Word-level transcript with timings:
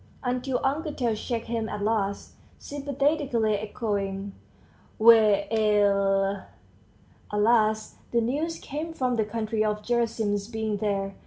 until 0.23 0.59
Uncle 0.63 0.91
Tail 0.91 1.13
checked 1.13 1.45
him 1.45 1.69
at 1.69 1.83
last, 1.83 2.31
sympathetically 2.57 3.53
echoing 3.55 4.33
"We 4.97 5.15
ell!" 5.51 6.47
At 7.31 7.39
last 7.39 7.97
the 8.09 8.19
news 8.19 8.57
came 8.57 8.93
from 8.93 9.15
the 9.15 9.25
country 9.25 9.63
of 9.63 9.83
Gerasim's 9.83 10.47
being 10.47 10.77
there. 10.77 11.13